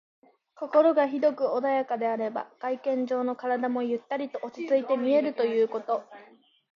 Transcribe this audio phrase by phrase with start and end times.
[0.55, 6.03] 心が広く穏やかであれば、外見上の体もゆったりと落ち着いて見えるということ。